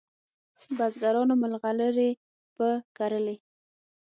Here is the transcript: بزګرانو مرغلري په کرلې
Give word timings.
بزګرانو 0.77 1.33
مرغلري 1.41 2.09
په 2.57 2.67
کرلې 2.97 3.35